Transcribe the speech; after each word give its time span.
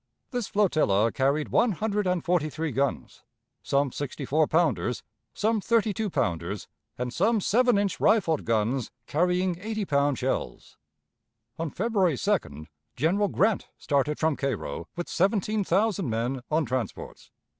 This 0.31 0.47
flotilla 0.47 1.11
carried 1.11 1.49
one 1.49 1.73
hundred 1.73 2.07
and 2.07 2.25
forty 2.25 2.49
three 2.49 2.71
guns, 2.71 3.21
some 3.61 3.91
sixty 3.91 4.25
four 4.25 4.47
pounders, 4.47 5.03
some 5.31 5.61
thirty 5.61 5.93
two 5.93 6.09
pounders, 6.09 6.67
and 6.97 7.13
some 7.13 7.39
seven 7.39 7.77
inch 7.77 7.99
rifled 7.99 8.43
guns 8.43 8.89
carrying 9.05 9.59
eighty 9.59 9.85
pound 9.85 10.17
shells. 10.17 10.75
On 11.59 11.69
February 11.69 12.15
2d 12.15 12.65
General 12.95 13.27
Grant 13.27 13.69
started 13.77 14.17
from 14.17 14.35
Cairo 14.35 14.87
with 14.95 15.07
seventeen 15.07 15.63
thousand 15.63 16.09
men 16.09 16.41
on 16.49 16.65
transports. 16.65 17.29